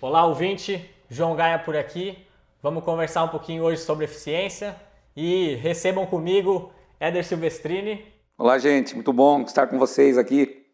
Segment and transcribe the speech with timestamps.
[0.00, 0.84] Olá, ouvinte.
[1.08, 2.18] João Gaia por aqui.
[2.62, 4.74] Vamos conversar um pouquinho hoje sobre eficiência
[5.16, 8.04] e recebam comigo Éder Silvestrini.
[8.36, 8.94] Olá, gente.
[8.94, 10.64] Muito bom estar com vocês aqui.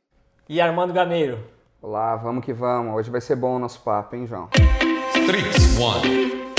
[0.48, 1.38] E Armando Gameiro.
[1.82, 2.94] Olá, vamos que vamos.
[2.94, 4.48] Hoje vai ser bom o nosso papo, hein, João?
[5.26, 6.54] Trix One.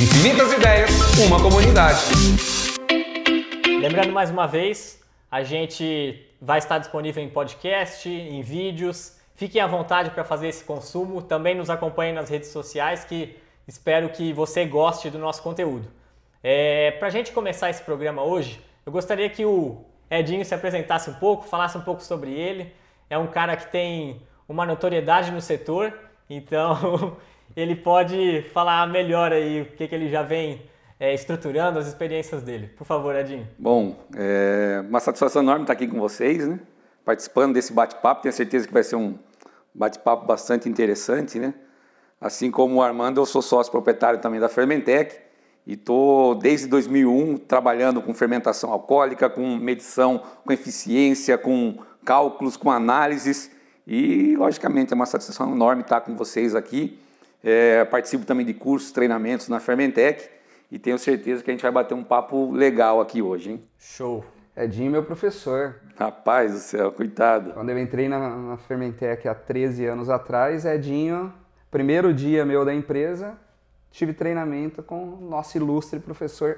[0.00, 0.90] Infinitas ideias,
[1.26, 2.67] uma comunidade.
[3.80, 9.68] Lembrando mais uma vez, a gente vai estar disponível em podcast, em vídeos Fiquem à
[9.68, 11.22] vontade para fazer esse consumo.
[11.22, 13.36] Também nos acompanhem nas redes sociais, que
[13.68, 15.88] espero que você goste do nosso conteúdo.
[16.42, 21.08] É, para a gente começar esse programa hoje, eu gostaria que o Edinho se apresentasse
[21.08, 22.74] um pouco, falasse um pouco sobre ele.
[23.08, 25.96] É um cara que tem uma notoriedade no setor,
[26.28, 27.16] então
[27.54, 30.62] ele pode falar melhor aí o que, que ele já vem
[30.98, 32.68] é, estruturando, as experiências dele.
[32.68, 33.46] Por favor, Edinho.
[33.58, 36.58] Bom, é uma satisfação enorme estar aqui com vocês, né?
[37.04, 38.22] participando desse bate-papo.
[38.22, 39.18] Tenho certeza que vai ser um,
[39.74, 41.54] bate-papo bastante interessante, né?
[42.20, 45.16] Assim como o Armando, eu sou sócio proprietário também da Fermentec
[45.64, 52.72] e estou desde 2001 trabalhando com fermentação alcoólica, com medição, com eficiência, com cálculos, com
[52.72, 53.50] análises
[53.86, 56.98] e, logicamente, é uma satisfação enorme estar com vocês aqui.
[57.42, 60.28] É, participo também de cursos, treinamentos na Fermentec
[60.70, 63.64] e tenho certeza que a gente vai bater um papo legal aqui hoje, hein?
[63.78, 64.24] Show!
[64.56, 65.76] Edinho, meu professor.
[65.96, 67.52] Rapaz do céu, coitado.
[67.52, 71.32] Quando eu entrei na, na Fermentec há 13 anos atrás, Edinho,
[71.70, 73.38] primeiro dia meu da empresa,
[73.90, 76.56] tive treinamento com o nosso ilustre professor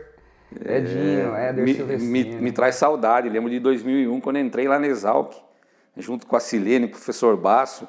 [0.64, 4.86] Edinho, é, Éder me, me, me, traz saudade, lembro de 2001, quando entrei lá na
[4.86, 5.34] Exalc,
[5.96, 7.86] junto com a Silene, professor Basso,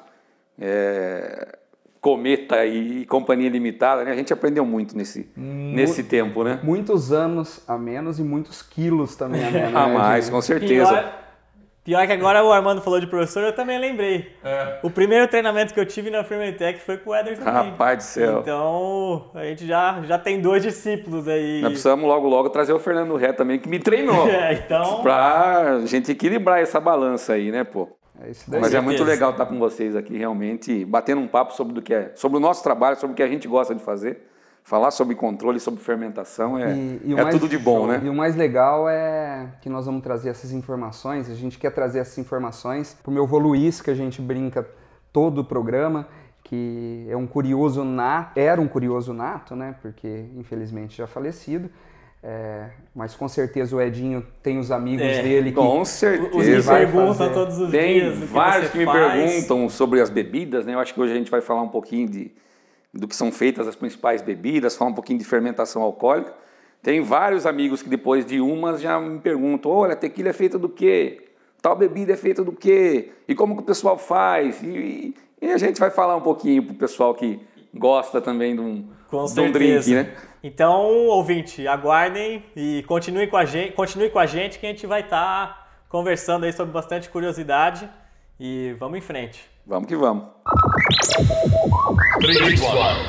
[0.60, 1.58] é,
[2.02, 4.10] Cometa e Companhia Limitada, né?
[4.10, 6.58] A gente aprendeu muito nesse, nesse tempo, né?
[6.60, 9.70] Muitos anos a menos e muitos quilos também a menos.
[9.76, 10.90] a né, mais, com certeza.
[10.90, 11.12] Pior,
[11.84, 14.32] pior, que agora o Armando falou de professor, eu também lembrei.
[14.42, 14.80] É.
[14.82, 17.52] O primeiro treinamento que eu tive na Fermentec foi com o Eder também.
[17.52, 18.40] Rapaz do céu.
[18.40, 21.60] Então, a gente já, já tem dois discípulos aí.
[21.60, 24.26] Nós precisamos logo, logo trazer o Fernando Ré também, que me treinou.
[24.28, 25.02] é, então...
[25.02, 27.96] Pra gente equilibrar essa balança aí, né, pô?
[28.22, 28.58] É.
[28.60, 31.92] Mas é muito legal estar com vocês aqui, realmente, batendo um papo sobre, do que
[31.92, 34.28] é, sobre o nosso trabalho, sobre o que a gente gosta de fazer.
[34.64, 38.00] Falar sobre controle, sobre fermentação é, e, e é mais, tudo de bom, né?
[38.04, 41.98] E o mais legal é que nós vamos trazer essas informações, a gente quer trazer
[41.98, 44.64] essas informações para o meu Voluís, que a gente brinca
[45.12, 46.06] todo o programa,
[46.44, 49.74] que é um curioso nato, era um curioso nato, né?
[49.82, 51.68] Porque infelizmente já falecido.
[52.24, 55.56] É, mas com certeza o Edinho tem os amigos é, dele que.
[55.56, 56.36] Com certeza.
[56.36, 58.18] Os me perguntam todos os tem dias.
[58.18, 60.74] Tem vários que, que me perguntam sobre as bebidas, né?
[60.74, 62.30] Eu acho que hoje a gente vai falar um pouquinho de,
[62.94, 66.32] do que são feitas as principais bebidas, falar um pouquinho de fermentação alcoólica.
[66.80, 70.68] Tem vários amigos que depois de umas já me perguntam: olha, tequila é feita do
[70.68, 71.28] quê?
[71.60, 73.10] Tal bebida é feita do quê?
[73.26, 74.62] E como que o pessoal faz?
[74.62, 77.40] E, e a gente vai falar um pouquinho para o pessoal que
[77.74, 80.14] gosta também de um, com de um drink, né?
[80.42, 84.86] Então, ouvinte, aguardem e continue com a gente, continue com a gente que a gente
[84.86, 87.88] vai estar tá conversando aí sobre bastante curiosidade
[88.38, 89.48] e vamos em frente.
[89.64, 90.24] Vamos que vamos.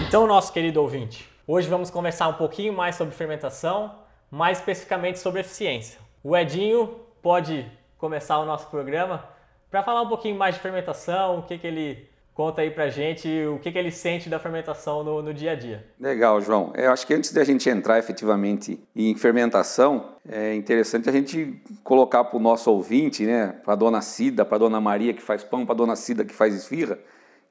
[0.07, 3.95] Então, nosso querido ouvinte, hoje vamos conversar um pouquinho mais sobre fermentação,
[4.29, 5.99] mais especificamente sobre eficiência.
[6.23, 7.65] O Edinho pode
[7.97, 9.23] começar o nosso programa
[9.71, 13.29] para falar um pouquinho mais de fermentação, o que, que ele Conta aí pra gente
[13.45, 15.85] o que, que ele sente da fermentação no, no dia a dia.
[15.99, 16.73] Legal, João.
[16.75, 22.23] Eu acho que antes da gente entrar efetivamente em fermentação, é interessante a gente colocar
[22.23, 25.75] para o nosso ouvinte, né, para dona Cida, para dona Maria que faz pão, para
[25.75, 26.97] dona Cida que faz esfirra,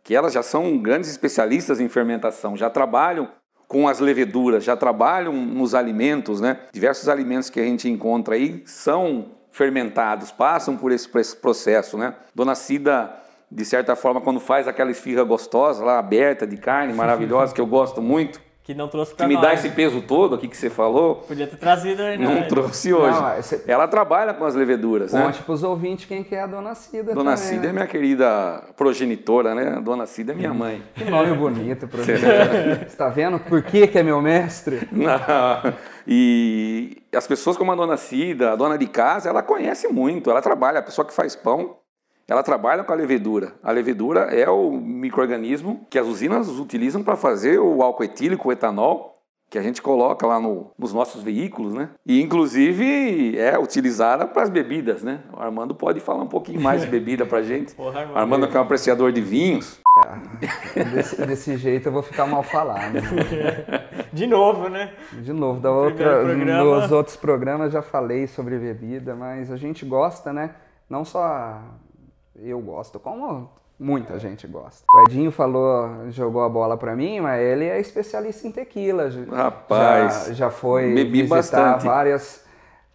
[0.03, 3.29] que elas já são grandes especialistas em fermentação, já trabalham
[3.69, 6.59] com as leveduras, já trabalham nos alimentos, né?
[6.73, 12.15] Diversos alimentos que a gente encontra aí são fermentados, passam por esse processo, né?
[12.35, 13.23] Dona Cida
[13.55, 17.67] de certa forma, quando faz aquela esfirra gostosa lá, aberta, de carne, maravilhosa, que eu
[17.67, 18.41] gosto muito.
[18.65, 19.43] Que não trouxe pra Que me nós.
[19.43, 21.17] dá esse peso todo aqui que você falou.
[21.17, 22.43] Podia ter trazido aí, Não né?
[22.43, 23.21] trouxe hoje.
[23.21, 23.65] Não, você...
[23.67, 25.27] Ela trabalha com as leveduras, Conte né?
[25.33, 27.69] Conte pros ouvintes quem que é a Dona Cida Dona também, Cida né?
[27.69, 29.75] é minha querida progenitora, né?
[29.79, 30.81] A Dona Cida é minha mãe.
[30.95, 32.87] Que nome bonito, progenitora.
[32.89, 34.87] você tá vendo por que que é meu mestre?
[34.93, 35.75] Não.
[36.07, 40.31] E as pessoas como a Dona Cida, a dona de casa, ela conhece muito.
[40.31, 41.79] Ela trabalha, a pessoa que faz pão,
[42.29, 43.55] ela trabalha com a levedura.
[43.63, 48.53] A levedura é o microorganismo que as usinas utilizam para fazer o álcool etílico, o
[48.53, 49.13] etanol,
[49.53, 51.91] que a gente coloca lá no, nos nossos veículos, né?
[52.07, 55.21] E inclusive é utilizada para as bebidas, né?
[55.31, 57.75] O Armando pode falar um pouquinho mais de bebida para gente.
[57.75, 58.19] Porra, Armando.
[58.19, 59.79] Armando que é um apreciador de vinhos.
[60.95, 62.95] Desse, desse jeito eu vou ficar mal falado.
[64.11, 64.93] De novo, né?
[65.23, 66.81] De novo, da outra, programa.
[66.81, 70.55] nos outros programas já falei sobre bebida, mas a gente gosta, né?
[70.89, 71.63] Não só
[72.37, 74.85] eu gosto, como muita gente gosta.
[74.95, 79.11] O Edinho falou, jogou a bola pra mim, mas ele é especialista em tequila.
[79.31, 81.85] Rapaz, já, já foi bebi visitar bastante.
[81.87, 82.45] várias,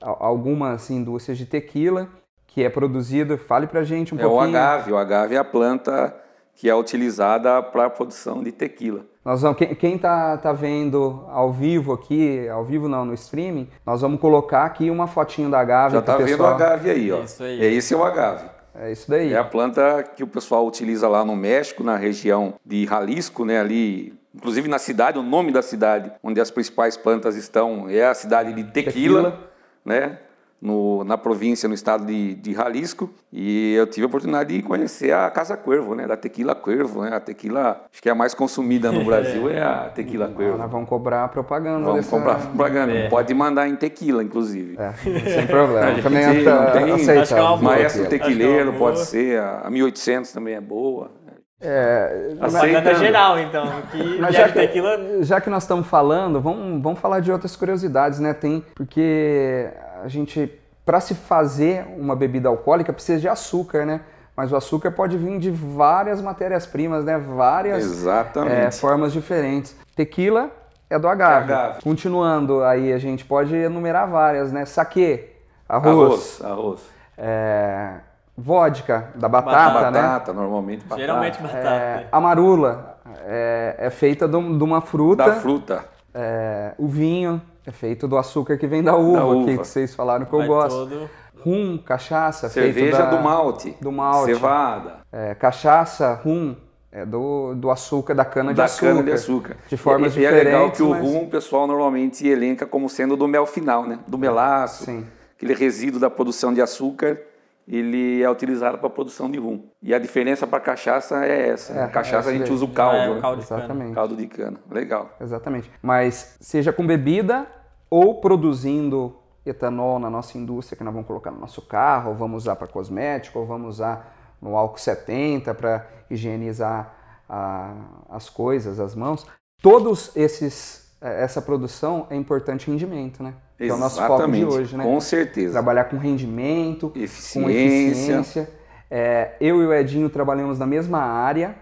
[0.02, 2.08] al- algumas indústrias de tequila
[2.48, 3.38] que é produzido.
[3.38, 4.58] Fale pra gente um É o pouquinho.
[4.58, 4.92] agave.
[4.94, 6.16] O agave é a planta
[6.56, 9.02] que é utilizada para a produção de tequila.
[9.24, 13.70] Nós vamos, quem, quem tá, tá vendo ao vivo aqui, ao vivo não, no streaming,
[13.86, 17.20] nós vamos colocar aqui uma fotinho da agave Já está vendo o agave aí, ó.
[17.20, 17.62] Isso aí.
[17.62, 18.50] É esse é o agave.
[18.80, 19.34] É isso daí.
[19.34, 23.60] É a planta que o pessoal utiliza lá no México, na região de Jalisco, né,
[23.60, 28.14] ali, inclusive na cidade, o nome da cidade onde as principais plantas estão é a
[28.14, 29.50] cidade de Tequila, Tequila.
[29.84, 30.20] né,
[30.62, 35.12] no, na província, no estado de, de Jalisco, e eu tive a oportunidade de conhecer
[35.14, 38.34] a Casa Cuervo, né, da Tequila Cuervo, né, a tequila, acho que é a mais
[38.34, 40.58] consumida no Brasil é a Tequila Cuervo.
[40.58, 42.10] nós vamos cobrar propaganda Vamos dessa...
[42.10, 43.08] comprar propaganda, É.
[43.10, 44.76] pode mandar em tequila, inclusive.
[44.80, 44.94] É,
[45.30, 45.92] sem problema.
[45.94, 47.22] gente Também ata- tem- aceitamos.
[47.22, 47.62] Acho que é uma boa.
[47.62, 48.92] Maestro é tequileiro boa.
[48.92, 51.12] pode ser, a a 1800 também é boa.
[51.60, 53.00] É, Propaganda Aceitando.
[53.00, 53.66] geral, então.
[53.92, 55.24] Que Mas já que, tequila.
[55.24, 58.32] já que nós estamos falando, vamos, vamos falar de outras curiosidades, né?
[58.32, 59.68] Tem, porque
[60.08, 60.50] a gente,
[60.86, 64.00] para se fazer uma bebida alcoólica, precisa de açúcar, né?
[64.38, 67.18] Mas o açúcar pode vir de várias matérias-primas, né?
[67.18, 68.54] Várias Exatamente.
[68.54, 69.76] é, formas diferentes.
[69.98, 70.50] Tequila
[70.90, 71.52] é do agave.
[71.52, 71.82] É agave.
[71.84, 74.64] Continuando, aí a gente pode enumerar várias, né?
[74.64, 75.32] Saquê,
[75.68, 76.82] arroz, Arroz, arroz.
[77.18, 77.96] é,
[78.38, 80.02] vodka, da batata, né?
[80.02, 81.02] Batata, normalmente batata.
[81.02, 81.68] Geralmente batata.
[81.68, 85.26] É, amarula é, é feita de de uma fruta.
[85.26, 85.84] Da fruta.
[86.14, 89.46] É, o vinho é feito do açúcar que vem da uva, Da uva.
[89.46, 90.70] Que, que vocês falaram que eu Vai gosto.
[90.90, 91.10] todo-
[91.40, 93.76] Rum, cachaça, feito Cerveja da- do malte.
[93.80, 94.34] do malte.
[94.34, 94.96] Cevada.
[95.12, 96.56] É, cachaça, rum,
[96.92, 98.88] é do, do açúcar, da cana de Da açúcar.
[98.88, 99.58] cana de açúcar.
[99.68, 100.54] De formas e, e é diferentes.
[100.54, 104.00] legal que o mas- rum o pessoal normalmente elenca como sendo do mel final, né?
[104.08, 104.86] Do melaço.
[104.86, 105.06] Sim.
[105.36, 107.20] Aquele resíduo da produção de açúcar,
[107.68, 109.62] ele é utilizado para a produção de rum.
[109.84, 111.74] E a diferença para cachaça é essa.
[111.80, 113.22] É, cachaça é a gente usa o Ah, é caldo, o né?
[113.22, 113.60] caldo de cana.
[113.62, 113.94] Exatamente.
[113.94, 114.58] Caldo de cana.
[114.72, 115.10] Legal.
[115.22, 115.72] Exatamente.
[115.84, 117.46] Mas seja com bebida
[117.90, 122.44] ou produzindo etanol na nossa indústria, que nós vamos colocar no nosso carro, ou vamos
[122.44, 126.94] usar para cosmético, ou vamos usar no álcool 70 para higienizar
[127.30, 127.74] a-
[128.10, 129.26] as coisas, as mãos.
[129.62, 133.36] Todos esses eh, essa produção é importante rendimento, né?
[133.58, 134.84] Que é o nosso foco de hoje, né?
[134.84, 135.54] Com certeza.
[135.54, 137.52] Trabalhar com rendimento, com Eficiência.
[137.88, 138.50] eficiência.
[138.90, 141.56] É, eu e o Edinho trabalhamos na mesma área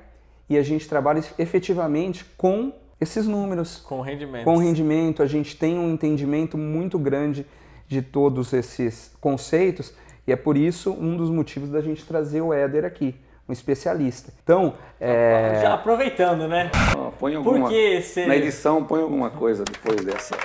[0.50, 3.78] e a gente trabalha efetivamente com esses números.
[3.78, 4.44] Com rendimento.
[4.44, 7.46] Com rendimento, a gente tem um entendimento muito grande
[7.88, 9.94] de todos esses conceitos
[10.28, 13.14] e é por isso um dos motivos da gente trazer o Éder aqui,
[13.48, 14.34] um especialista.
[14.44, 16.72] Então, é, Já aproveitando, né?
[17.20, 18.26] Põe Por alguma, que você.
[18.26, 20.36] Na edição, põe alguma coisa depois dessa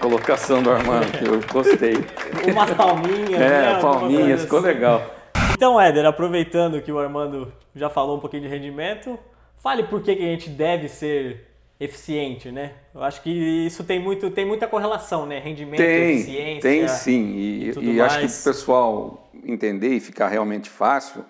[0.00, 1.94] colocação do Armando, que eu gostei.
[2.50, 3.64] Umas palminhas, né?
[3.64, 4.68] É, Alguma palminhas, ficou assim.
[4.68, 5.14] legal.
[5.54, 9.18] Então, Éder, aproveitando que o Armando já falou um pouquinho de rendimento,
[9.58, 11.49] fale por que, que a gente deve ser
[11.80, 12.74] eficiente, né?
[12.94, 15.38] Eu acho que isso tem, muito, tem muita correlação, né?
[15.38, 16.60] Rendimento, Tem, eficiência.
[16.60, 17.36] tem sim.
[17.36, 21.24] E, tudo e acho que o pessoal entender e ficar realmente fácil,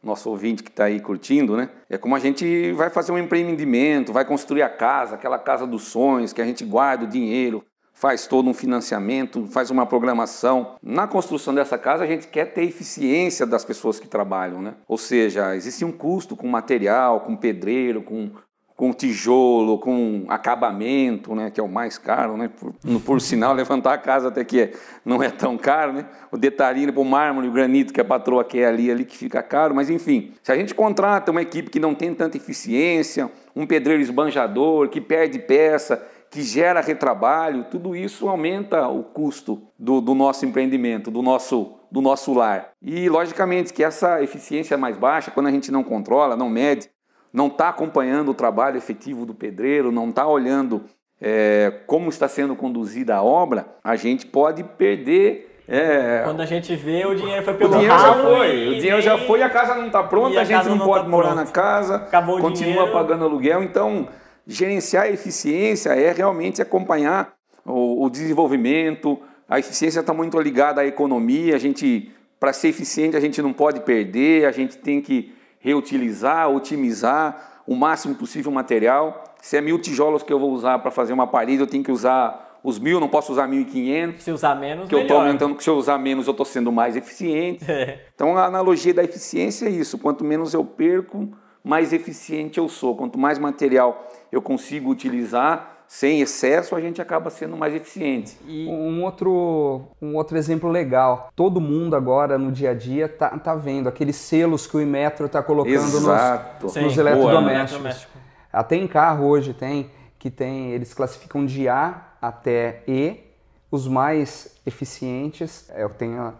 [0.00, 1.68] nosso ouvinte que está aí curtindo, né?
[1.90, 5.82] É como a gente vai fazer um empreendimento, vai construir a casa, aquela casa dos
[5.82, 10.76] sonhos, que a gente guarda o dinheiro, faz todo um financiamento, faz uma programação.
[10.80, 14.74] Na construção dessa casa, a gente quer ter eficiência das pessoas que trabalham, né?
[14.86, 18.30] Ou seja, existe um custo com material, com pedreiro, com
[18.76, 23.94] com tijolo, com acabamento, né, que é o mais caro, né, por, por sinal, levantar
[23.94, 27.48] a casa até que é- não é tão caro, né, o detalhinho para o mármore,
[27.48, 30.56] o granito que a patroa quer ali, ali que fica caro, mas enfim, se a
[30.56, 36.06] gente contrata uma equipe que não tem tanta eficiência, um pedreiro esbanjador, que perde peça,
[36.30, 42.02] que gera retrabalho, tudo isso aumenta o custo do, do nosso empreendimento, do nosso, do
[42.02, 42.72] nosso lar.
[42.82, 46.90] E, logicamente, que essa eficiência mais baixa, quando a gente não controla, não mede,
[47.36, 50.84] não está acompanhando o trabalho efetivo do pedreiro, não está olhando
[51.20, 55.60] é, como está sendo conduzida a obra, a gente pode perder.
[55.68, 58.78] é, Quando a gente vê, o dinheiro foi o pelo dinheiro já foi, e o
[58.78, 61.10] dinheiro já foi, a casa não está pronta, a a gente não, não pode tá
[61.10, 61.44] morar pronta.
[61.44, 63.62] na casa, Acabou o continua pagando aluguel.
[63.62, 64.08] Então,
[64.46, 67.34] gerenciar a eficiência é realmente acompanhar
[67.66, 69.20] o, o desenvolvimento.
[69.46, 71.54] A eficiência está muito ligada à economia.
[71.54, 76.48] A gente, para ser eficiente, a gente não pode perder, a gente tem que reutilizar,
[76.48, 79.24] otimizar o máximo possível o material.
[79.42, 81.90] Se é mil tijolos que eu vou usar para fazer uma parede, eu tenho que
[81.90, 84.18] usar os mil, não posso usar 1.500.
[84.20, 85.26] Se usar menos, que eu estou melhor.
[85.26, 87.64] aumentando, que se eu usar menos, eu estou sendo mais eficiente.
[87.68, 87.98] É.
[88.14, 89.98] Então, a analogia da eficiência é isso.
[89.98, 91.28] Quanto menos eu perco,
[91.64, 92.94] mais eficiente eu sou.
[92.96, 98.36] Quanto mais material eu consigo utilizar sem excesso, a gente acaba sendo mais eficiente.
[98.46, 101.30] E Um outro, um outro exemplo legal.
[101.34, 105.28] Todo mundo agora no dia a dia tá, tá vendo aqueles selos que o Imetro
[105.28, 106.68] tá colocando nos, Exato.
[106.68, 106.80] Sim.
[106.82, 107.72] nos Boa, eletrodomésticos.
[107.72, 108.12] eletrodoméstico.
[108.52, 113.24] Até em carro hoje tem que tem, eles classificam de A até E.
[113.70, 116.34] Os mais eficientes, é, eu tenho a,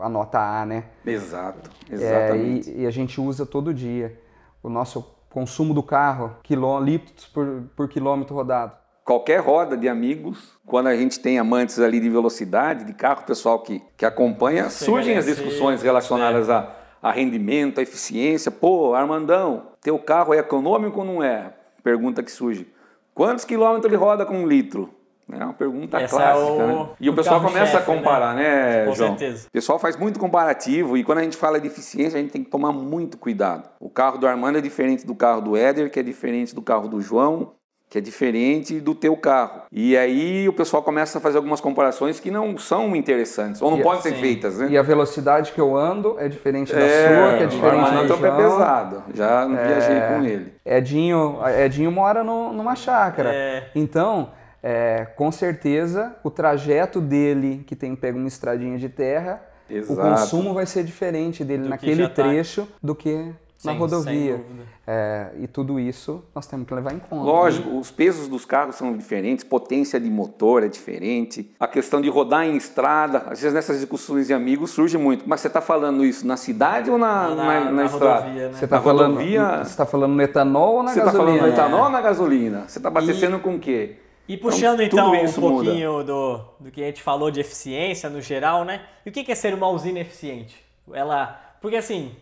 [0.00, 0.84] a nota A, né?
[1.06, 1.70] Exato.
[1.90, 2.70] É, Exatamente.
[2.70, 4.18] e, e a gente usa todo dia.
[4.62, 8.81] O nosso consumo do carro, quilô, litros por, por quilômetro rodado.
[9.04, 13.58] Qualquer roda de amigos, quando a gente tem amantes ali de velocidade, de carro, pessoal
[13.60, 16.70] que, que acompanha, surgem as discussões relacionadas a,
[17.02, 18.50] a rendimento, a eficiência.
[18.50, 21.52] Pô, Armandão, teu carro é econômico ou não é?
[21.82, 22.66] Pergunta que surge.
[23.14, 24.88] Quantos quilômetros ele roda com um litro?
[25.30, 26.88] É uma pergunta Essa clássica, é o- né?
[27.00, 29.08] E o o pessoal começa a carro-chefe, comparar, né, Com João?
[29.16, 29.46] certeza.
[29.48, 32.44] O pessoal faz muito comparativo e quando a gente fala de eficiência, a gente tem
[32.44, 33.68] que tomar muito cuidado.
[33.80, 36.86] O carro do Armando é diferente do carro do Éder, que é diferente do carro
[36.88, 37.52] do João,
[37.92, 39.64] que é diferente do teu carro.
[39.70, 43.80] E aí o pessoal começa a fazer algumas comparações que não são interessantes, ou não
[43.80, 44.68] E podem ser assim, feitas, né?
[44.70, 48.14] E a velocidade que eu ando é diferente da É, sua, que é diferente do
[48.14, 48.36] é pé João.
[48.38, 50.54] pesado, já viajei com ele.
[50.64, 53.28] Edinho, Edinho mora no- numa chácara.
[53.30, 53.64] É.
[53.74, 54.30] Então,
[54.62, 59.92] é, com certeza, o trajeto dele, que tem pego uma estradinha de terra, Exato.
[59.92, 63.32] o consumo vai ser diferente dele Do que naquele tá- trecho do que
[63.64, 64.44] na Sim, rodovia.
[64.86, 67.22] É, e tudo isso nós temos que levar em conta.
[67.24, 72.08] Lógico, os pesos dos carros são diferentes, potência de motor é diferente, a questão de
[72.08, 75.24] rodar em estrada, às vezes nessas discussões de amigos surge muito.
[75.28, 78.20] Mas você está falando isso na cidade ou na, Na- na, na na estrada?
[78.22, 78.54] rodovia, né?
[78.54, 81.38] Você está Na falando, rodovia- você tá falando no etanol ou na Você está gasolina?
[81.38, 82.64] falando no etanol ou na gasolina?
[82.66, 83.96] Você está abastecendo com o quê?
[84.28, 85.64] E puxando Então, então, um muda.
[85.64, 88.80] pouquinho do, do que a gente falou de eficiência no geral, né?
[89.04, 90.64] E o que que é ser uma usina eficiente?
[90.92, 92.12] Ela, porque assim,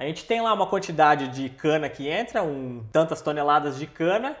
[0.00, 4.34] a gente tem lá uma quantidade de cana que entra, um, tantas toneladas de cana,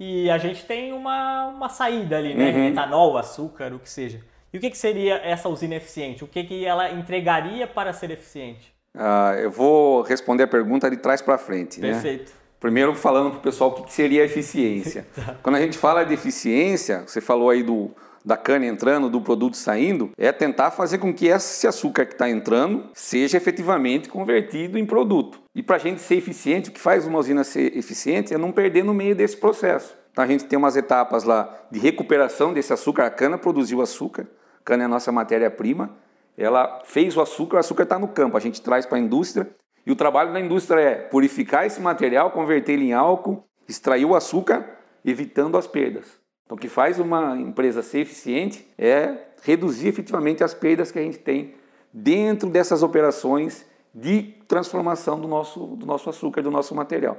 [0.00, 2.50] e a gente tem uma, uma saída ali, né?
[2.50, 2.68] Uhum.
[2.68, 4.20] Etanol, açúcar, o que seja.
[4.50, 6.24] E o que, que seria essa usina eficiente?
[6.24, 8.74] O que, que ela entregaria para ser eficiente?
[8.94, 11.78] Ah, eu vou responder a pergunta de trás para frente.
[11.78, 11.92] né?
[11.92, 12.32] Perfeito.
[12.58, 15.06] Primeiro falando para o pessoal o que que seria eficiência.
[15.42, 17.90] Quando a gente fala de eficiência, você falou aí do,
[18.24, 22.28] da cana entrando, do produto saindo, é tentar fazer com que esse açúcar que está
[22.28, 25.40] entrando seja efetivamente convertido em produto.
[25.54, 28.52] E para a gente ser eficiente, o que faz uma usina ser eficiente é não
[28.52, 29.96] perder no meio desse processo.
[30.12, 33.06] Então a gente tem umas etapas lá de recuperação desse açúcar.
[33.06, 34.26] A cana produziu açúcar,
[34.60, 35.90] a cana é a nossa matéria-prima,
[36.36, 39.48] ela fez o açúcar, o açúcar está no campo, a gente traz para a indústria
[39.84, 44.14] e o trabalho da indústria é purificar esse material, converter ele em álcool, extrair o
[44.14, 46.21] açúcar, evitando as perdas.
[46.52, 51.02] Então, o que faz uma empresa ser eficiente é reduzir efetivamente as perdas que a
[51.02, 51.54] gente tem
[51.90, 57.16] dentro dessas operações de transformação do nosso, do nosso açúcar, do nosso material.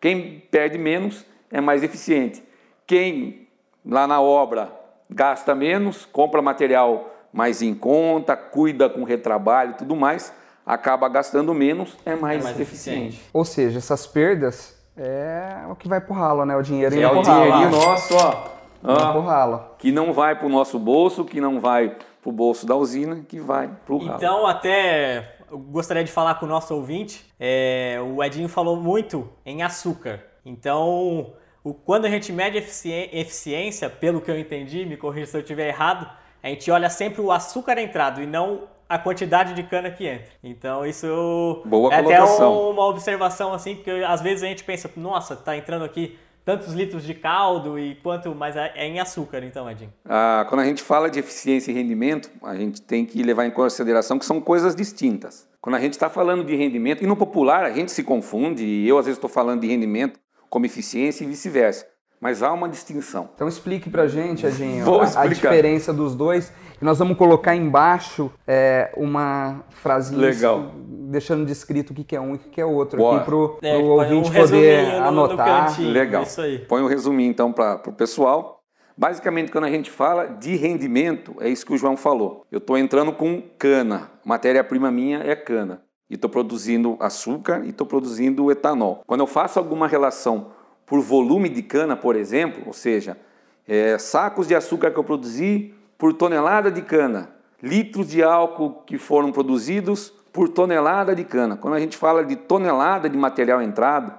[0.00, 2.42] Quem perde menos é mais eficiente.
[2.86, 3.48] Quem
[3.84, 4.72] lá na obra
[5.10, 10.32] gasta menos, compra material mais em conta, cuida com retrabalho e tudo mais,
[10.64, 12.98] acaba gastando menos, é mais, É mais eficiente.
[13.08, 13.30] eficiente.
[13.32, 16.56] Ou seja, essas perdas é o que vai pro ralo, né?
[16.56, 17.42] O dinheiro É indo o pro ralo.
[17.44, 19.64] dinheirinho nosso, ó, Ó, ralo.
[19.78, 23.24] que não vai para o nosso bolso, que não vai para o bolso da usina,
[23.28, 24.16] que vai para o ralo.
[24.16, 27.24] Então, até eu gostaria de falar com o nosso ouvinte.
[27.38, 30.20] é, o Edinho falou muito em açúcar.
[30.44, 31.32] Então,
[31.64, 35.40] o- quando a gente mede efici- eficiência, pelo que eu entendi, me corrija se eu
[35.40, 36.08] estiver errado,
[36.42, 40.30] a gente olha sempre o açúcar entrado e não a quantidade de cana que entra.
[40.44, 42.70] Então, isso Boa é até colocação.
[42.70, 46.16] uma observação assim, porque às vezes a gente pensa, nossa, tá entrando aqui
[46.46, 49.92] tantos litros de caldo e quanto, mas é é em açúcar, então, Edinho.
[50.04, 53.50] Ah, quando a gente fala de eficiência e rendimento, a gente tem que levar em
[53.50, 55.48] consideração que são coisas distintas.
[55.60, 58.88] Quando a gente está falando de rendimento, e no popular a gente se confunde, e
[58.88, 61.84] eu às vezes estou falando de rendimento como eficiência e vice-versa.
[62.20, 63.28] Mas há uma distinção.
[63.34, 66.52] Então explique pra gente, Edinho, Vou a, a diferença dos dois.
[66.80, 70.72] E nós vamos colocar embaixo é, uma frasinha Legal.
[71.10, 72.98] deixando descrito o que é um e o que é outro.
[72.98, 73.16] Boa.
[73.16, 75.66] Aqui pro, É, pro ouvinte um poder no- no anotar.
[75.68, 75.90] cantinho.
[75.90, 76.22] Legal.
[76.22, 76.58] Isso aí.
[76.60, 78.60] Põe um resuminho então para o pessoal.
[78.98, 82.46] Basicamente, quando a gente fala de rendimento, é isso que o João falou.
[82.50, 85.82] Eu estou entrando com cana, matéria-prima minha é cana.
[86.08, 89.02] E estou produzindo açúcar e estou produzindo etanol.
[89.06, 90.48] Quando eu faço alguma relação
[90.86, 93.18] por volume de cana, por exemplo, ou seja,
[93.66, 97.30] é, sacos de açúcar que eu produzi por tonelada de cana,
[97.62, 101.56] litros de álcool que foram produzidos por tonelada de cana.
[101.56, 104.12] Quando a gente fala de tonelada de material entrado,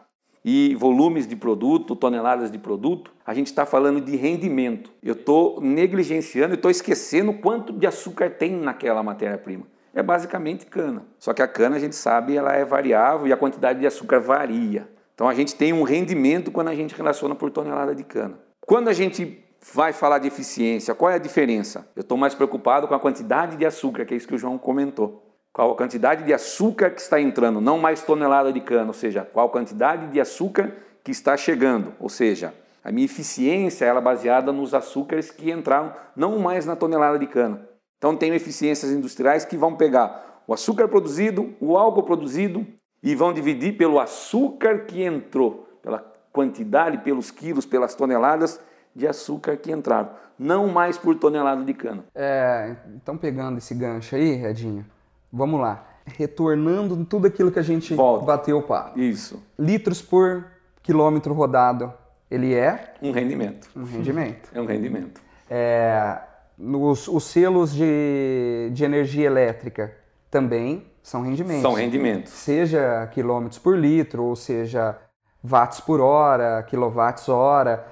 [0.50, 4.90] e volumes de produto, toneladas de produto, a gente está falando de rendimento.
[5.04, 9.66] Eu estou negligenciando, estou esquecendo quanto de açúcar tem naquela matéria-prima.
[9.94, 11.06] É basicamente cana.
[11.20, 14.22] Só que a cana, a gente sabe, ela é variável e a quantidade de açúcar
[14.22, 14.88] varia.
[15.18, 18.38] Então a gente tem um rendimento quando a gente relaciona por tonelada de cana.
[18.62, 19.44] Quando a gente
[19.74, 21.90] vai falar de eficiência, qual é a diferença?
[21.96, 24.60] Eu estou mais preocupado com a quantidade de açúcar, que é isso que o João
[24.60, 25.24] comentou.
[25.52, 29.28] Qual a quantidade de açúcar que está entrando, não mais tonelada de cana, ou seja,
[29.34, 30.72] qual a quantidade de açúcar
[31.04, 35.94] que está chegando, ou seja, a minha eficiência ela é baseada nos açúcares que entraram,
[36.16, 37.68] não mais na tonelada de cana.
[37.98, 42.68] Então tenho eficiências industriais que vão pegar o açúcar produzido, o álcool produzido
[43.01, 46.00] e vão dividir pelo açúcar que entrou, pela
[46.32, 48.60] quantidade, pelos quilos, pelas toneladas
[48.96, 52.04] de açúcar que entraram, não mais por tonelada de cana.
[52.13, 54.86] É, então pegando esse gancho aí, Edinho,
[55.32, 55.86] vamos lá.
[56.06, 58.25] Retornando tudo aquilo que a gente Volta.
[58.25, 58.98] bateu o papo.
[59.00, 60.46] Isso, Litros por
[60.82, 61.94] quilômetro rodado,
[62.32, 63.70] ele é um rendimento.
[63.75, 64.50] um rendimento.
[64.54, 65.22] É um rendimento.
[65.50, 66.20] É,
[66.58, 69.96] nos, os selos de, de energia elétrica
[70.32, 71.62] também são rendimentos.
[71.62, 72.34] São rendimentos.
[72.34, 75.00] Seja quilômetros por litro, ou seja
[75.42, 77.88] watts por hora, quilowatts hora,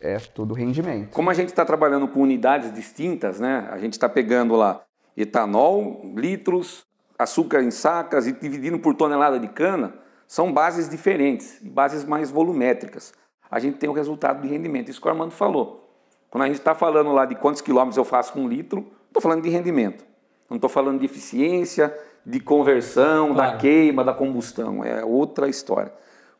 [0.00, 1.12] é tudo rendimento.
[1.12, 3.68] Como a gente está trabalhando com unidades distintas, né?
[3.72, 4.82] A gente está pegando lá
[5.16, 6.86] etanol, litros,
[7.18, 9.92] açúcar em sacas e dividindo por tonelada de cana,
[10.24, 13.12] são bases diferentes, bases mais volumétricas.
[13.50, 14.90] A gente tem o resultado de rendimento.
[14.90, 15.92] Isso que o Armando falou.
[16.30, 19.20] Quando a gente está falando lá de quantos quilômetros eu faço com um litro, estou
[19.20, 20.04] falando de rendimento.
[20.48, 21.92] Não estou falando de eficiência,
[22.24, 23.52] de conversão, Claro.
[23.52, 24.84] da queima, da combustão.
[24.84, 25.92] É outra história.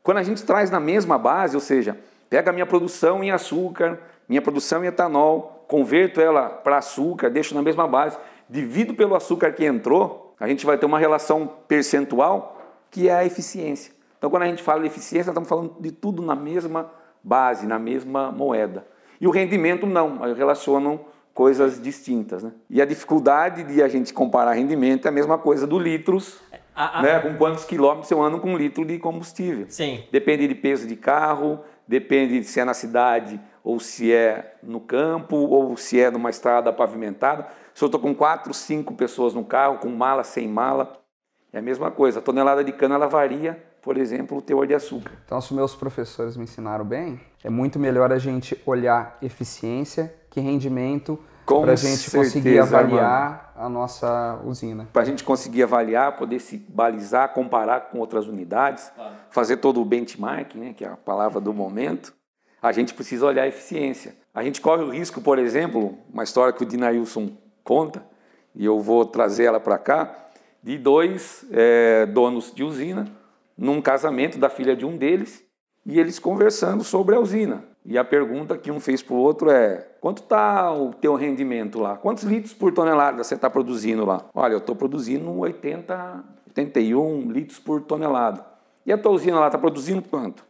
[0.02, 1.96] Quando a gente traz na mesma base, ou seja,
[2.28, 7.54] pega a minha produção em açúcar, minha produção em etanol, converto ela para açúcar, deixo
[7.54, 8.16] na mesma base,
[8.49, 12.56] divido pelo açúcar que entrou, a gente vai ter uma relação percentual
[12.90, 13.92] que é a eficiência.
[14.18, 16.90] Então, quando a gente fala de eficiência, estamos falando de tudo na mesma
[17.22, 18.87] base, na mesma moeda.
[19.20, 21.00] E o rendimento não, relacionam
[21.34, 22.42] coisas distintas.
[22.42, 22.52] Né?
[22.68, 26.40] E a dificuldade de a gente comparar rendimento é a mesma coisa do litros,
[26.75, 27.18] A- a- né?
[27.20, 29.66] com quantos quilômetros eu ando com um litro de combustível.
[29.68, 30.04] Sim.
[30.12, 34.80] Depende de peso de carro, depende de se é na cidade ou se é no
[34.80, 37.46] campo ou se é numa estrada pavimentada.
[37.75, 40.99] Se eu estou com quatro, cinco pessoas no carro, com mala, sem mala,
[41.52, 42.18] é a mesma coisa.
[42.18, 45.12] A tonelada de cana ela varia, por exemplo, o teor de açúcar.
[45.25, 50.40] Então, se meus professores me ensinaram bem, é muito melhor a gente olhar eficiência que
[50.40, 54.88] rendimento para a gente conseguir certeza, avaliar a nossa usina.
[54.93, 58.93] Para a gente conseguir avaliar, poder se balizar, comparar com outras unidades,
[59.30, 62.14] fazer todo o benchmark, né, que é a palavra do momento,
[62.62, 64.14] a gente precisa olhar a eficiência.
[64.32, 67.30] A gente corre o risco, por exemplo, uma história que o Dinailson
[67.64, 68.04] conta,
[68.54, 70.14] e eu vou trazer ela para cá,
[70.62, 73.06] de dois eh, donos de usina,
[73.60, 75.44] num casamento da filha de um deles,
[75.84, 77.62] e eles conversando sobre a usina.
[77.84, 81.78] E a pergunta que um fez para o outro é: quanto está o teu rendimento
[81.78, 81.96] lá?
[81.96, 84.25] Quantos litros por tonelada você está produzindo lá?
[84.34, 88.44] Olha, eu estou produzindo 80, 81 litros por tonelada.
[88.84, 90.44] E a tua usina lá está produzindo quanto?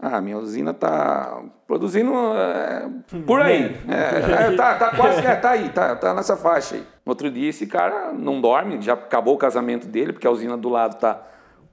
[0.00, 2.88] Ah, minha usina está produzindo é,
[3.26, 3.76] por aí.
[3.88, 6.82] É, é, tá, tá quase, é, tá aí, tá, tá nessa faixa aí.
[7.04, 10.56] No outro dia esse cara não dorme, já acabou o casamento dele, porque a usina
[10.56, 11.20] do lado está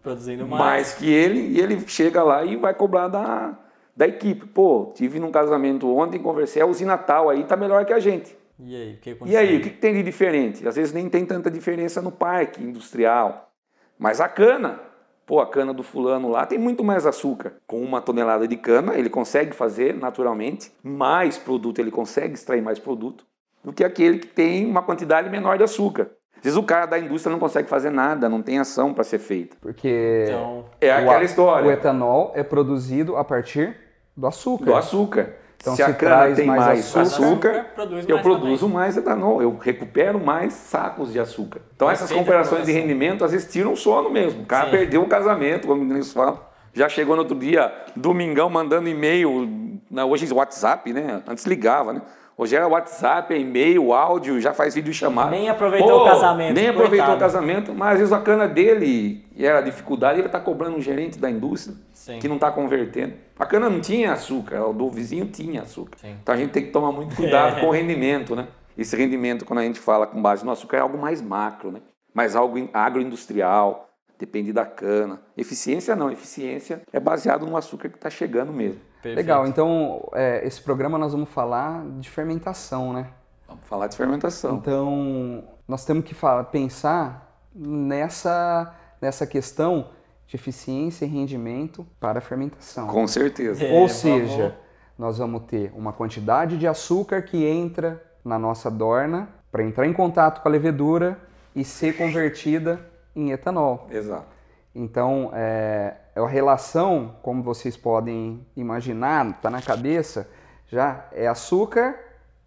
[0.05, 0.59] Produzindo mais.
[0.63, 3.57] mais que ele, e ele chega lá e vai cobrar da,
[3.97, 4.45] da equipe.
[4.45, 8.37] Pô, tive num casamento ontem, conversei, a usina tal aí tá melhor que a gente.
[8.59, 9.39] E aí, o que E aconteceu?
[9.39, 10.67] aí, o que, que tem de diferente?
[10.67, 13.51] Às vezes nem tem tanta diferença no parque industrial.
[13.97, 14.79] Mas a cana,
[15.25, 17.55] pô, a cana do fulano lá tem muito mais açúcar.
[17.67, 22.79] Com uma tonelada de cana, ele consegue fazer naturalmente mais produto, ele consegue extrair mais
[22.79, 23.25] produto
[23.63, 26.11] do que aquele que tem uma quantidade menor de açúcar.
[26.37, 29.19] Às vezes o cara da indústria não consegue fazer nada, não tem ação para ser
[29.19, 29.57] feita.
[29.59, 31.67] Porque Então, É o, aquela a- história.
[31.67, 33.75] o etanol é produzido a partir
[34.15, 34.65] do açúcar.
[34.65, 35.29] do açúcar.
[35.57, 38.69] Então, se a se cana traz tem mais mais, açúcar, açúcar, produz eu mais produzo
[38.69, 41.61] mais etanol, eu recupero mais sacos de açúcar.
[41.75, 44.43] Então essas comparações de rendimento às vezes tiram o sono mesmo.
[44.43, 44.71] O cara Sim.
[44.71, 46.39] perdeu o casamento, como eles falam.
[46.71, 51.23] Já chegou no outro dia, domingão, mandando e-mail, na- hoje é WhatsApp, né?
[51.27, 52.01] Antes ligava, né?
[52.37, 55.31] Hoje era WhatsApp, é e-mail, áudio, já faz vídeo chamada.
[55.31, 57.15] Nem aproveitou o casamento, Nem aproveitou coitado.
[57.15, 60.75] o casamento, mas às vezes a cana dele, e era a dificuldade, ele está cobrando
[60.75, 62.19] um gerente da indústria Sim.
[62.19, 63.13] que não está convertendo.
[63.39, 65.97] A cana não tinha açúcar, o do vizinho tinha açúcar.
[65.97, 66.17] Sim.
[66.21, 68.47] Então a gente tem que tomar muito cuidado com o rendimento, né?
[68.77, 71.79] Esse rendimento, quando a gente fala com base no açúcar, é algo mais macro, né?
[72.13, 75.21] Mas algo in- agroindustrial, depende da cana.
[75.37, 78.81] Eficiência não, eficiência é baseado no açúcar que está chegando mesmo.
[79.05, 79.17] Perfeito.
[79.17, 83.07] Legal, então é, esse programa nós vamos falar de fermentação, né?
[83.47, 84.55] Vamos falar de fermentação.
[84.57, 89.89] Então, nós temos que fa- pensar nessa, nessa questão
[90.27, 92.87] de eficiência e rendimento para a fermentação.
[92.87, 93.63] Com certeza.
[93.63, 94.55] É, Ou vamos- seja,
[94.97, 99.93] nós vamos ter uma quantidade de açúcar que entra na nossa dorna para entrar em
[99.93, 101.17] contato com a levedura
[101.55, 102.79] e ser convertida
[103.15, 103.87] em etanol.
[103.91, 104.25] Exato.
[104.73, 110.29] Então, é, a relação, como vocês podem imaginar, está na cabeça,
[110.67, 111.95] já é açúcar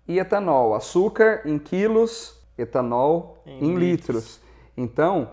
[0.06, 0.74] e etanol.
[0.74, 4.16] Açúcar em quilos, etanol Em em, litros.
[4.16, 4.40] litros.
[4.76, 5.30] Então,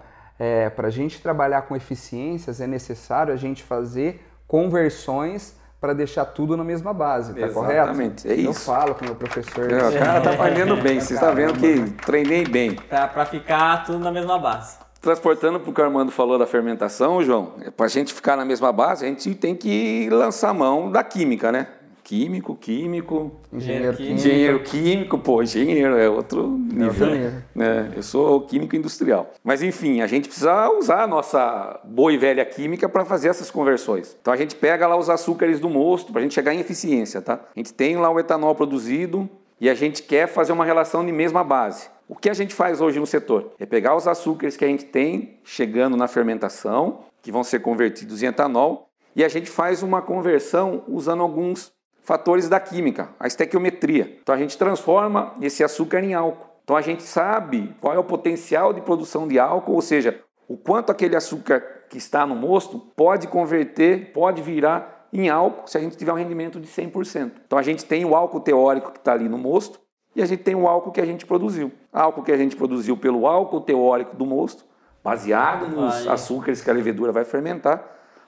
[0.75, 6.57] para a gente trabalhar com eficiências, é necessário a gente fazer conversões para deixar tudo
[6.57, 7.73] na mesma base, tá correto?
[7.83, 8.61] Exatamente, é Eu isso.
[8.65, 9.71] falo com o meu professor.
[9.71, 12.75] É, o cara tá aprendendo bem, você está vendo que treinei bem.
[12.75, 14.77] Pra, pra ficar tudo na mesma base.
[15.05, 18.43] Transportando para o que o Armando falou da fermentação, João, para a gente ficar na
[18.43, 21.67] mesma base, a gente tem que lançar mão da química, né?
[22.03, 24.13] Químico, químico, Engenheiro químico.
[24.15, 27.07] engenheiro químico, pô, engenheiro é outro nível.
[27.11, 27.31] nível.
[27.53, 27.91] né?
[27.95, 29.31] Eu sou químico industrial.
[29.43, 33.51] Mas enfim, a gente precisa usar a nossa boa e velha química para fazer essas
[33.51, 34.17] conversões.
[34.19, 37.21] Então a gente pega lá os açúcares do mosto para a gente chegar em eficiência,
[37.21, 37.41] tá?
[37.55, 39.29] A gente tem lá o etanol produzido
[39.61, 41.93] e a gente quer fazer uma relação de mesma base.
[42.07, 43.53] O que a gente faz hoje no setor?
[43.59, 48.21] É pegar os açúcares que a gente tem chegando na fermentação, que vão ser convertidos
[48.21, 54.19] em etanol, e a gente faz uma conversão usando alguns fatores da química, a estequiometria.
[54.21, 56.45] Então a gente transforma esse açúcar em álcool.
[56.63, 60.55] Então a gente sabe qual é o potencial de produção de álcool, ou seja, o
[60.55, 65.81] quanto aquele açúcar que está no mosto pode converter, pode virar em álcool se a
[65.81, 67.31] gente tiver um rendimento de 100%.
[67.47, 69.79] Então a gente tem o álcool teórico que está ali no mosto
[70.15, 71.71] e a gente tem o álcool que a gente produziu.
[71.91, 74.63] Álcool que a gente produziu pelo álcool teórico do mosto,
[75.03, 76.13] baseado nos Vai.
[76.13, 77.83] açúcares que a levedura vai fermentar,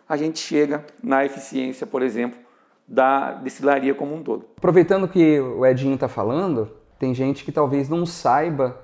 [0.07, 2.39] a gente chega na eficiência, por exemplo,
[2.87, 4.45] da destilaria como um todo.
[4.57, 6.69] Aproveitando que o Edinho está falando,
[6.99, 8.79] tem gente que talvez não saiba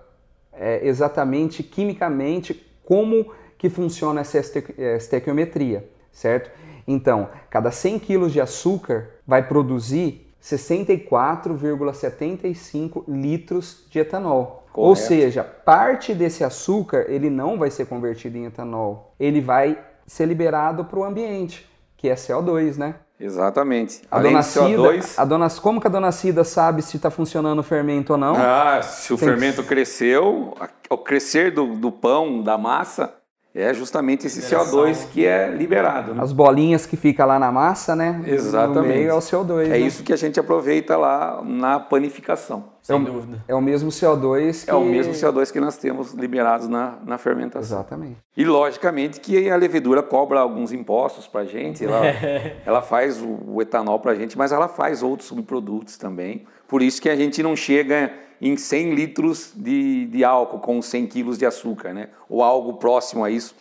[0.52, 6.52] é, exatamente quimicamente como que funciona essa este- estequiometria, certo?
[6.86, 14.65] Então, cada 100 quilos de açúcar vai produzir 64,75 litros de etanol.
[14.73, 15.08] Ou Correto.
[15.08, 19.77] seja, parte desse açúcar ele não vai ser convertido em etanol, ele vai
[20.08, 22.95] ser liberado para o ambiente, que é CO2, né?
[23.19, 24.01] Exatamente.
[24.12, 26.97] A Além dona do CO2, Cida, a dona, como que a dona Cida sabe se
[26.97, 28.36] está funcionando o fermento ou não?
[28.36, 30.56] Ah, se o Tem que- fermento cresceu,
[30.89, 33.13] o crescer do, do pão, da massa,
[33.56, 36.16] é justamente esse CO2 que é liberado.
[36.16, 36.24] né?
[36.24, 38.24] As bolinhas que fica lá na massa, né?
[38.26, 38.76] Exatamente.
[38.76, 39.66] No meio é o CO2.
[39.66, 39.80] É né?
[39.80, 42.74] isso que a gente aproveita lá na panificação.
[42.82, 43.44] Sem um- dúvida.
[43.48, 44.72] É o mesmo CO2 que...
[44.72, 47.78] É o mesmo CO2 que nós temos liberados na, na fermentação.
[47.78, 48.18] Exatamente.
[48.36, 52.02] E logicamente que a levedura cobra alguns impostos para a gente, ela,
[52.66, 56.46] ela faz o, o etanol para a gente, mas ela faz outros subprodutos também.
[56.68, 58.12] Por isso que a gente não chega
[58.43, 62.10] em 100 litros de, de álcool com 100 quilos de açúcar, né?
[62.27, 63.56] ou algo próximo a isso,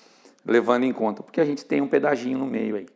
[0.44, 2.86] levando em conta, porque a gente tem um pedaginho no meio aí.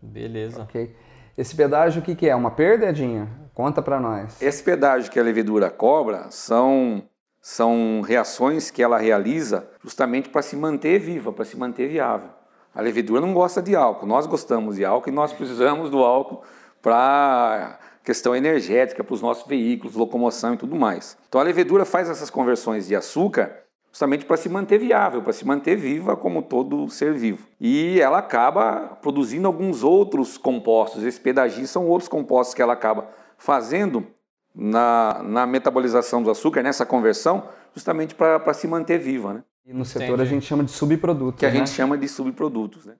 [0.00, 0.62] Beleza.
[0.62, 0.96] Ok.
[1.36, 2.34] Esse pedágio, o que, que é?
[2.34, 3.28] Uma perda, Edinho?
[3.52, 4.40] Conta pra nós.
[4.40, 7.02] Esse pedágio que a levedura cobra são,
[7.42, 12.30] são reações que ela realiza justamente para se manter viva, para se manter viável.
[12.74, 16.42] A levedura não gosta de álcool, nós gostamos de álcool e nós precisamos do álcool
[16.80, 21.16] para questão energética, para os nossos veículos, locomoção e tudo mais.
[21.28, 25.46] Então a levedura faz essas conversões de açúcar justamente para se manter viável, para se
[25.46, 27.46] manter viva como todo ser vivo.
[27.60, 31.04] E ela acaba produzindo alguns outros compostos.
[31.04, 34.04] Esse pedagis são outros compostos que ela acaba fazendo
[34.52, 39.44] na, na metabolização do açúcar, nessa conversão, justamente para se manter viva, né?
[39.64, 40.22] E no setor Entendi.
[40.22, 41.56] a gente chama de subproduto, que a né?
[41.56, 42.84] gente chama de subprodutos.
[42.84, 42.94] Né?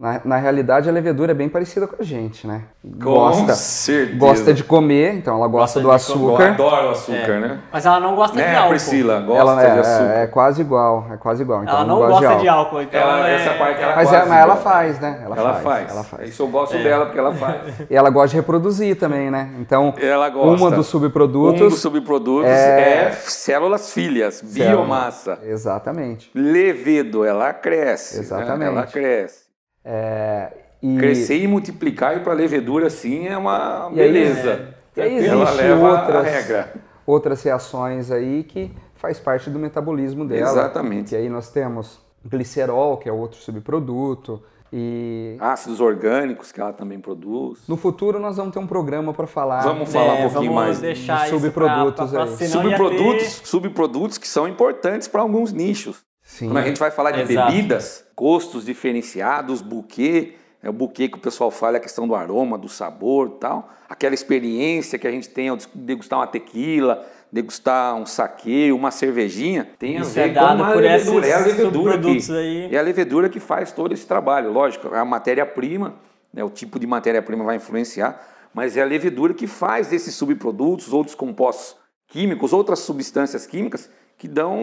[0.00, 2.62] Na, na realidade, a levedura é bem parecida com a gente, né?
[2.82, 4.18] Com Gosta, certeza.
[4.18, 6.48] gosta de comer, então ela gosta, Gosta do de açúcar.
[6.52, 7.38] Adoro o açúcar, É.
[7.38, 7.60] né?
[7.70, 8.68] Mas ela não gosta de Né, álcool.
[8.70, 9.20] Priscila?
[9.20, 10.12] Gosta Ela é, de açúcar.
[10.14, 11.62] é, é quase igual, é quase igual.
[11.64, 13.34] Então Ela não gosta gosta de álcool, então Ela- é...
[13.34, 15.20] essa parte ela Mas, é, mas ela faz, né?
[15.22, 15.90] Ela, Ela faz, faz.
[15.90, 16.28] Ela faz.
[16.30, 17.60] Isso eu gosto dela porque ela faz.
[17.90, 19.50] E ela gosta de reproduzir também, né?
[19.60, 20.64] Então, Ela gosta.
[20.64, 21.60] uma dos subprodutos.
[21.60, 25.38] Um dos subprodutos é- é, células filhas, biomassa.
[25.42, 26.30] Exatamente.
[26.34, 28.14] Levedo, ela cresce.
[28.16, 28.20] né?
[28.22, 28.68] Exatamente.
[28.70, 29.49] Ela cresce.
[29.84, 34.68] É, e, Crescer e multiplicar e para levedura assim é uma E aí, beleza.
[34.96, 36.74] e aí ela existe leva outras, a regra.
[37.06, 40.50] outras reações aí que faz parte do metabolismo dela.
[40.50, 41.10] Exatamente.
[41.10, 44.42] Que aí nós temos glicerol, que é outro subproduto.
[44.72, 47.58] E Ácidos orgânicos que ela também produz.
[47.66, 49.62] no futuro nós vamos ter um programa para falar.
[49.62, 50.78] Vamos falar É, um pouquinho vamos mais.
[50.78, 52.26] deixar de subprodutos pra, aí.
[52.28, 56.04] pra, pra, ia Subprodutos, ter- subprodutos que são importantes para alguns nichos.
[56.30, 56.46] Sim.
[56.46, 57.50] Quando a gente vai falar de Exato.
[57.50, 62.14] bebidas, gostos diferenciados, buquê, é o buquê que o pessoal fala, é a questão do
[62.14, 63.68] aroma, do sabor e tal.
[63.88, 69.70] Aquela experiência que a gente tem ao degustar uma tequila, degustar um saque, uma cervejinha,
[69.76, 71.26] tem a Isso ver é dado com a por levedura.
[71.26, 72.74] É a levedura subprodutos que, aí.
[72.74, 74.52] é a levedura que faz todo esse trabalho.
[74.52, 75.96] Lógico, a matéria-prima,
[76.32, 80.92] né, o tipo de matéria-prima vai influenciar, mas é a levedura que faz desses subprodutos,
[80.92, 84.54] outros compostos químicos, outras substâncias químicas que dão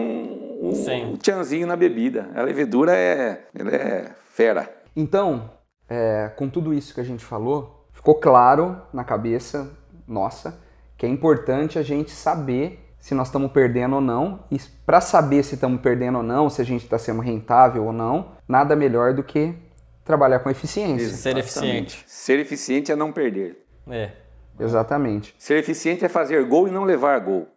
[0.62, 1.06] um, Sim.
[1.06, 2.30] um tchanzinho na bebida.
[2.32, 4.72] A levedura é, ela é fera.
[4.94, 5.50] Então,
[5.88, 10.60] é, com tudo isso que a gente falou, ficou claro na cabeça nossa
[10.96, 14.44] que é importante a gente saber se nós estamos perdendo ou não.
[14.48, 17.92] E para saber se estamos perdendo ou não, se a gente está sendo rentável ou
[17.92, 19.56] não, nada melhor do que
[20.04, 21.08] trabalhar com eficiência.
[21.08, 22.04] Ser eficiente.
[22.06, 23.64] Ser eficiente é não perder.
[23.88, 24.12] É.
[24.58, 25.34] Exatamente.
[25.36, 27.48] Ser eficiente é fazer gol e não levar gol.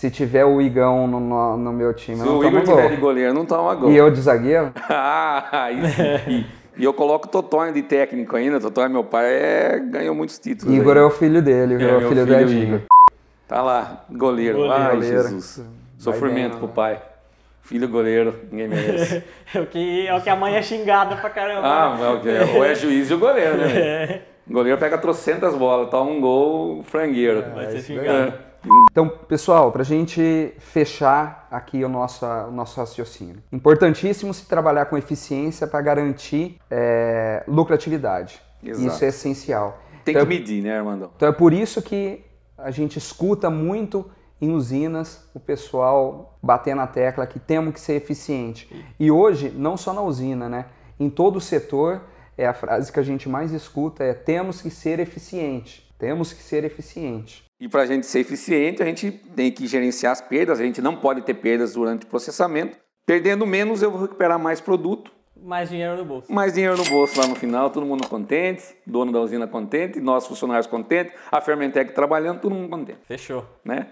[0.00, 2.74] Se tiver o Igão no, no- no meu time, Se eu não o Igor gol.
[2.74, 3.90] tiver de goleiro, não toma gol.
[3.90, 4.72] E eu de zagueiro?
[4.88, 6.00] ah, isso.
[6.30, 6.46] E,
[6.78, 8.56] e eu coloco o Totonho de técnico ainda.
[8.56, 10.74] O Totonho, meu pai, é, ganhou muitos títulos.
[10.74, 11.02] Igor aí.
[11.02, 12.62] é o filho dele, É, é, o meu filho do filho Edinho.
[12.76, 12.80] Igor.
[13.46, 14.56] Tá lá, goleiro.
[14.56, 14.82] Goleiro.
[14.82, 15.22] Ai, Goleiro.
[15.22, 15.64] Jesus.
[15.98, 16.72] Sofrimento bem, pro né?
[16.74, 17.02] pai.
[17.60, 19.22] Filho goleiro, ninguém merece.
[19.54, 21.60] É o que, é o que a mãe é xingada pra caramba.
[21.68, 22.38] ah, mas o quê?
[22.56, 23.66] ou é juiz e o goleiro, né?
[23.66, 24.20] velho?
[24.48, 27.44] O goleiro pega trocentas bolas, toma um gol, frangueiro.
[27.54, 28.32] Vai ser xingado.
[28.90, 33.42] Então, pessoal, para a gente fechar aqui o nosso, o nosso raciocínio.
[33.50, 38.40] Importantíssimo se trabalhar com eficiência para garantir é, lucratividade.
[38.62, 38.86] Exato.
[38.86, 39.78] Isso é essencial.
[40.04, 41.10] Tem então, que medir, né, Armandão?
[41.16, 42.24] então é por isso que
[42.56, 47.94] a gente escuta muito em usinas o pessoal bater na tecla que temos que ser
[47.94, 48.70] eficiente.
[48.98, 50.66] E hoje, não só na usina, né?
[50.98, 52.02] Em todo o setor,
[52.36, 55.89] é a frase que a gente mais escuta é temos que ser eficiente.
[56.00, 57.44] Temos que ser eficiente.
[57.60, 60.80] E para a gente ser eficiente, a gente tem que gerenciar as perdas, a gente
[60.80, 62.78] não pode ter perdas durante o processamento.
[63.06, 66.32] Perdendo menos, eu vou recuperar mais produto, Mais dinheiro no bolso.
[66.32, 70.26] mais dinheiro no bolso lá no final, todo mundo contente, dono da usina contente, nós
[70.26, 73.44] funcionários contentes, a Fermentec trabalhando, todo mundo contente, Fechou.
[73.62, 73.88] né?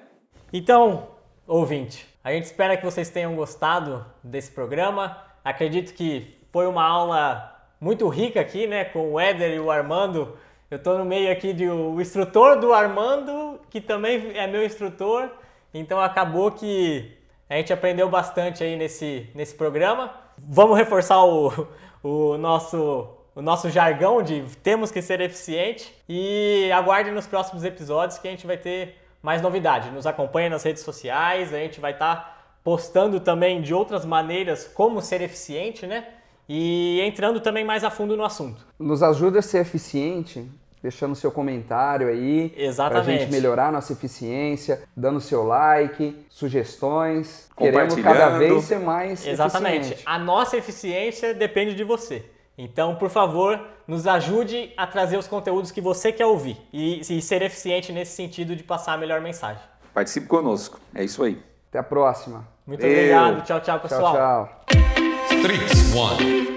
[0.51, 1.09] Então,
[1.47, 5.19] ouvinte, a gente espera que vocês tenham gostado desse programa.
[5.45, 10.37] Acredito que foi uma aula muito rica aqui, né, com o Éder e o Armando.
[10.71, 15.31] Eu estou no meio aqui de o instrutor do Armando, que também é meu instrutor.
[15.73, 17.17] Então acabou que
[17.49, 20.13] a gente aprendeu bastante aí nesse, nesse programa.
[20.37, 21.67] Vamos reforçar o,
[22.03, 28.19] o nosso o nosso jargão de temos que ser eficiente e aguarde nos próximos episódios
[28.19, 29.91] que a gente vai ter mais novidade.
[29.93, 35.01] Nos acompanhe nas redes sociais, a gente vai estar postando também de outras maneiras como
[35.01, 36.09] ser eficiente, né?
[36.49, 38.67] E entrando também mais a fundo no assunto.
[38.79, 40.51] Nos ajuda a ser eficiente,
[40.83, 42.55] deixando seu comentário aí.
[42.57, 43.05] Exatamente.
[43.05, 47.49] Pra gente melhorar nossa eficiência, dando seu like, sugestões.
[47.57, 49.77] Queremos cada vez ser mais Exatamente.
[49.79, 50.03] eficiente.
[50.07, 52.25] A nossa eficiência depende de você.
[52.57, 57.23] Então, por favor, nos ajude a trazer os conteúdos que você quer ouvir e, e
[57.23, 59.63] ser eficiente nesse sentido de passar a melhor mensagem.
[59.95, 61.41] Participe conosco, é isso aí.
[61.69, 62.49] Até a próxima.
[62.67, 62.91] Muito Eu.
[62.91, 63.45] obrigado.
[63.45, 64.15] Tchau, tchau, pessoal.
[64.15, 64.98] Tchau, tchau.
[65.39, 66.49] Streets One.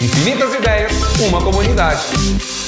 [0.00, 2.67] Infinitas ideias, uma comunidade.